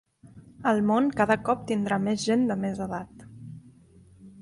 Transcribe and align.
El 0.71 0.81
món 0.91 1.09
cada 1.19 1.37
cop 1.51 1.61
tindrà 1.73 2.01
més 2.09 2.25
gent 2.31 2.49
de 2.53 2.61
més 2.65 2.85
edat 2.89 3.27